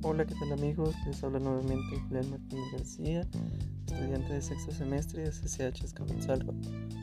Hola, 0.00 0.24
¿qué 0.24 0.36
tal 0.36 0.52
amigos? 0.52 0.94
Les 1.06 1.24
habla 1.24 1.40
nuevamente 1.40 1.98
Julián 2.06 2.30
Martínez 2.30 2.70
García, 2.70 3.26
estudiante 3.88 4.32
de 4.32 4.40
sexto 4.40 4.70
semestre 4.70 5.24
de 5.24 5.30
CCH 5.30 5.82
Escaponsalva. 5.82 6.54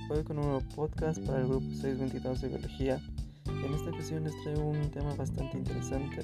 Hoy 0.09 0.23
con 0.23 0.39
un 0.39 0.45
nuevo 0.45 0.61
podcast 0.77 1.19
para 1.25 1.41
el 1.41 1.47
grupo 1.47 1.65
622 1.71 2.41
de 2.41 2.47
Biología. 2.47 3.01
En 3.47 3.73
esta 3.73 3.89
ocasión 3.89 4.23
les 4.23 4.41
traigo 4.43 4.63
un 4.63 4.89
tema 4.91 5.13
bastante 5.15 5.57
interesante. 5.57 6.19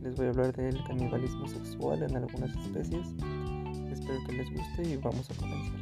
Les 0.00 0.16
voy 0.16 0.26
a 0.26 0.30
hablar 0.30 0.56
del 0.56 0.82
canibalismo 0.84 1.46
sexual 1.46 2.02
en 2.02 2.16
algunas 2.16 2.56
especies. 2.56 3.06
Espero 3.92 4.18
que 4.26 4.32
les 4.32 4.50
guste 4.50 4.88
y 4.88 4.96
vamos 4.96 5.30
a 5.30 5.34
comenzar. 5.34 5.78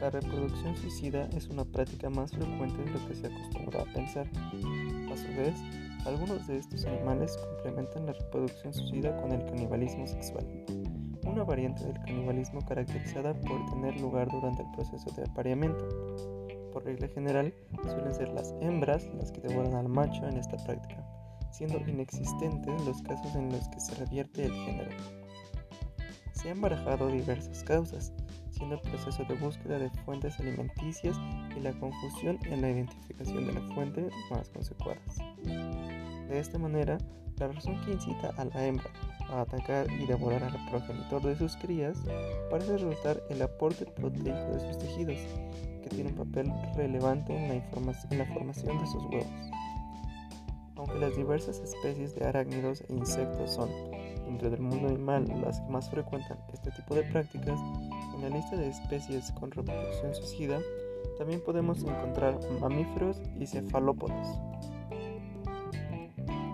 La 0.00 0.08
reproducción 0.08 0.74
suicida 0.76 1.28
es 1.36 1.48
una 1.48 1.62
práctica 1.62 2.08
más 2.08 2.30
frecuente 2.30 2.82
de 2.82 2.90
lo 2.90 3.06
que 3.06 3.14
se 3.14 3.26
acostumbra 3.26 3.82
a 3.82 3.84
pensar. 3.92 4.26
A 5.12 5.16
su 5.16 5.28
vez, 5.36 5.54
algunos 6.06 6.46
de 6.46 6.56
estos 6.56 6.86
animales 6.86 7.36
complementan 7.36 8.06
la 8.06 8.14
reproducción 8.14 8.72
suicida 8.72 9.14
con 9.20 9.30
el 9.32 9.44
canibalismo 9.44 10.06
sexual, 10.06 10.46
una 11.26 11.44
variante 11.44 11.84
del 11.84 12.00
canibalismo 12.00 12.64
caracterizada 12.66 13.34
por 13.40 13.66
tener 13.66 14.00
lugar 14.00 14.30
durante 14.30 14.62
el 14.62 14.70
proceso 14.70 15.10
de 15.14 15.24
apareamiento. 15.24 15.86
Por 16.72 16.84
regla 16.84 17.08
general, 17.08 17.52
suelen 17.82 18.14
ser 18.14 18.30
las 18.30 18.54
hembras 18.62 19.06
las 19.18 19.30
que 19.30 19.42
devoran 19.42 19.74
al 19.74 19.88
macho 19.88 20.26
en 20.26 20.38
esta 20.38 20.56
práctica, 20.64 21.04
siendo 21.52 21.78
inexistentes 21.86 22.86
los 22.86 23.02
casos 23.02 23.34
en 23.34 23.50
los 23.50 23.68
que 23.68 23.80
se 23.80 23.94
revierte 23.96 24.46
el 24.46 24.52
género. 24.52 24.96
Se 26.32 26.50
han 26.50 26.62
barajado 26.62 27.08
diversas 27.08 27.62
causas, 27.64 28.14
siendo 28.60 28.76
el 28.76 28.82
proceso 28.82 29.24
de 29.24 29.34
búsqueda 29.36 29.78
de 29.78 29.88
fuentes 30.04 30.38
alimenticias 30.38 31.16
y 31.56 31.60
la 31.60 31.72
confusión 31.72 32.38
en 32.44 32.60
la 32.60 32.68
identificación 32.68 33.46
de 33.46 33.54
la 33.54 33.62
fuente 33.74 34.06
más 34.30 34.50
consecuadas. 34.50 35.16
De 36.28 36.38
esta 36.38 36.58
manera, 36.58 36.98
la 37.38 37.48
razón 37.48 37.80
que 37.80 37.92
incita 37.92 38.34
a 38.36 38.44
la 38.44 38.66
hembra 38.66 38.90
a 39.30 39.40
atacar 39.40 39.90
y 39.90 40.04
devorar 40.04 40.44
al 40.44 40.70
progenitor 40.70 41.22
de 41.22 41.36
sus 41.36 41.56
crías 41.56 41.96
parece 42.50 42.72
resultar 42.74 43.22
el 43.30 43.40
aporte 43.40 43.86
proteico 43.86 44.52
de 44.52 44.60
sus 44.60 44.78
tejidos, 44.78 45.18
que 45.82 45.88
tiene 45.88 46.10
un 46.10 46.16
papel 46.16 46.52
relevante 46.76 47.34
en 47.34 47.48
la, 47.48 47.54
en 47.54 48.18
la 48.18 48.26
formación 48.26 48.78
de 48.78 48.86
sus 48.86 49.02
huevos. 49.04 49.50
Aunque 50.76 50.98
las 50.98 51.16
diversas 51.16 51.60
especies 51.60 52.14
de 52.14 52.26
arácnidos 52.26 52.82
e 52.82 52.92
insectos 52.92 53.52
son, 53.52 53.70
dentro 54.26 54.50
del 54.50 54.60
mundo 54.60 54.88
animal, 54.88 55.24
las 55.42 55.62
que 55.62 55.70
más 55.70 55.88
frecuentan 55.88 56.38
este 56.52 56.70
tipo 56.72 56.94
de 56.94 57.04
prácticas, 57.04 57.58
en 58.20 58.30
la 58.30 58.36
lista 58.36 58.56
de 58.56 58.68
especies 58.68 59.32
con 59.32 59.50
reproducción 59.50 60.14
suicida 60.14 60.60
también 61.16 61.40
podemos 61.40 61.82
encontrar 61.82 62.38
mamíferos 62.60 63.16
y 63.38 63.46
cefalópodos. 63.46 64.38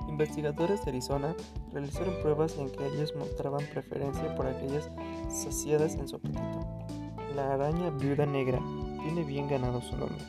Investigadores 0.09 0.85
de 0.85 0.91
Arizona 0.93 1.35
realizaron 1.73 2.15
pruebas 2.23 2.57
en 2.59 2.71
que 2.71 2.87
ellos 2.87 3.15
mostraban 3.17 3.65
preferencia 3.73 4.35
por 4.35 4.47
aquellas 4.47 4.91
saciadas 5.29 5.97
en 5.97 6.09
su 6.09 6.17
apetito. 6.17 6.87
La 7.35 7.55
araña 7.55 7.91
viuda 7.91 8.27
negra 8.27 8.61
tiene 9.03 9.25
bien 9.25 9.49
ganado 9.49 9.83
su 9.83 9.97
nombre, 9.97 10.25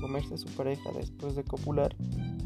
comerse 0.00 0.34
a 0.34 0.38
su 0.38 0.48
pareja 0.50 0.90
después 0.92 1.34
de 1.34 1.44
copular, 1.44 1.96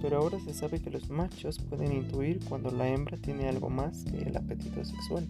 pero 0.00 0.18
ahora 0.18 0.38
se 0.40 0.54
sabe 0.54 0.80
que 0.80 0.90
los 0.90 1.10
machos 1.10 1.58
pueden 1.58 1.92
intuir 1.92 2.40
cuando 2.48 2.70
la 2.70 2.88
hembra 2.88 3.18
tiene 3.18 3.48
algo 3.48 3.68
más 3.68 4.04
que 4.04 4.22
el 4.22 4.36
apetito 4.36 4.84
sexual. 4.84 5.28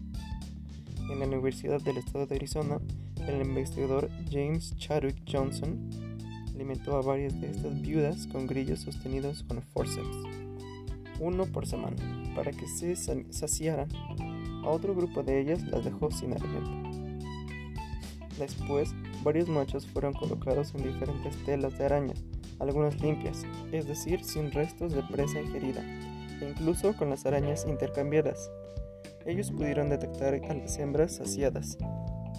En 1.10 1.20
la 1.20 1.26
Universidad 1.26 1.80
del 1.80 1.96
Estado 1.96 2.26
de 2.26 2.36
Arizona, 2.36 2.78
el 3.26 3.42
investigador 3.42 4.10
James 4.30 4.76
Chadwick 4.76 5.22
Johnson 5.30 5.90
alimentó 6.54 6.96
a 6.96 7.02
varias 7.02 7.40
de 7.40 7.50
estas 7.50 7.80
viudas 7.80 8.26
con 8.26 8.46
grillos 8.46 8.80
sostenidos 8.80 9.42
con 9.44 9.62
forceps 9.62 10.48
uno 11.20 11.46
por 11.46 11.66
semana, 11.66 11.96
para 12.34 12.52
que 12.52 12.66
se 12.66 12.96
saciaran. 12.96 13.88
A 14.64 14.68
otro 14.68 14.94
grupo 14.94 15.22
de 15.22 15.40
ellas 15.40 15.62
las 15.62 15.84
dejó 15.84 16.10
sin 16.10 16.32
alimento. 16.32 16.70
Después, 18.38 18.94
varios 19.24 19.48
machos 19.48 19.86
fueron 19.86 20.12
colocados 20.12 20.74
en 20.74 20.84
diferentes 20.84 21.36
telas 21.44 21.76
de 21.78 21.84
araña, 21.86 22.14
algunas 22.60 23.00
limpias, 23.00 23.44
es 23.72 23.86
decir, 23.86 24.22
sin 24.24 24.52
restos 24.52 24.92
de 24.92 25.02
presa 25.02 25.40
ingerida, 25.40 25.82
e 26.40 26.48
incluso 26.48 26.94
con 26.96 27.10
las 27.10 27.26
arañas 27.26 27.66
intercambiadas. 27.68 28.50
Ellos 29.28 29.50
pudieron 29.50 29.90
detectar 29.90 30.32
a 30.32 30.54
las 30.54 30.78
hembras 30.78 31.16
saciadas, 31.16 31.76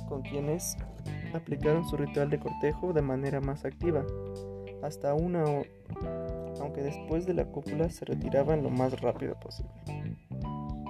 con 0.08 0.24
quienes 0.24 0.76
aplicaron 1.36 1.88
su 1.88 1.96
ritual 1.98 2.32
de 2.32 2.40
cortejo 2.40 2.94
de 2.94 3.04
manera 3.04 3.40
más 3.40 3.64
activa, 3.64 4.04
hasta 4.82 5.14
una 5.14 5.44
aunque 6.60 6.82
después 6.82 7.28
de 7.28 7.36
la 7.36 7.46
cúpula 7.46 7.92
se 7.92 8.06
retiraban 8.06 8.64
lo 8.64 8.72
más 8.72 9.00
rápido 9.02 9.40
posible. 9.40 9.72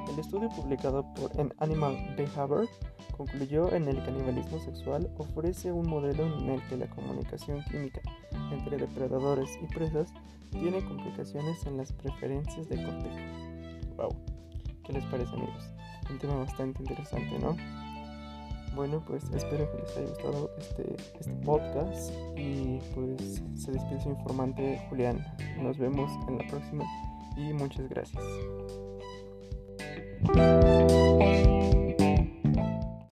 El 0.10 0.18
estudio 0.18 0.48
publicado 0.48 1.06
por 1.16 1.38
en 1.38 1.54
Animal 1.58 2.16
Behavior 2.16 2.70
concluyó 3.18 3.74
en 3.74 3.90
el 3.90 4.02
canibalismo 4.02 4.58
sexual 4.60 5.12
ofrece 5.18 5.74
un 5.74 5.90
modelo 5.90 6.26
en 6.38 6.50
el 6.50 6.62
que 6.70 6.78
la 6.78 6.88
comunicación 6.88 7.62
química 7.70 8.00
entre 8.54 8.78
depredadores 8.78 9.50
y 9.62 9.66
presas 9.76 10.14
tiene 10.52 10.82
complicaciones 10.82 11.66
en 11.66 11.76
las 11.76 11.92
preferencias 11.92 12.70
de 12.70 12.82
cortejo. 12.86 13.18
Wow, 13.98 14.16
¿qué 14.86 14.94
les 14.94 15.04
parece 15.08 15.34
amigos? 15.34 15.79
Un 16.10 16.18
tema 16.20 16.36
bastante 16.36 16.82
interesante, 16.82 17.40
¿no? 17.40 17.56
Bueno, 18.76 19.04
pues 19.06 19.24
espero 19.34 19.70
que 19.72 19.78
les 19.80 19.98
haya 19.98 20.08
gustado 20.08 20.52
este, 20.58 20.96
este 21.20 21.34
podcast 21.46 22.12
y 22.38 22.80
pues 22.94 23.42
se 23.56 23.72
despide 23.72 24.02
su 24.02 24.10
informante 24.10 24.80
Julián. 24.90 25.26
Nos 25.62 25.78
vemos 25.78 26.12
en 26.28 26.38
la 26.38 26.48
próxima 26.48 26.86
y 27.36 27.54
muchas 27.54 27.90
gracias. 27.90 28.24